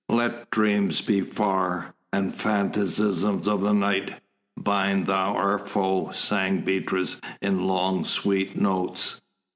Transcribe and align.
"Let 0.09 0.49
dreams 0.49 0.99
be 1.01 1.21
far, 1.21 1.93
and 2.11 2.33
phantasms 2.33 3.23
of 3.47 3.61
the 3.61 3.71
night 3.71 4.19
bind 4.57 5.05
Thou 5.05 5.35
our 5.35 5.59
Foe," 5.59 6.09
sang 6.11 6.61
Beatrice 6.61 7.21
in 7.39 7.67
long, 7.67 8.03
sweet 8.05 8.59
notes. 8.59 9.21